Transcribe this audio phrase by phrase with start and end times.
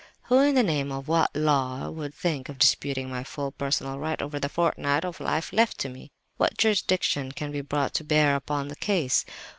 [0.23, 4.19] "Who, in the name of what Law, would think of disputing my full personal right
[4.19, 6.09] over the fortnight of life left to me?
[6.37, 9.25] What jurisdiction can be brought to bear upon the case?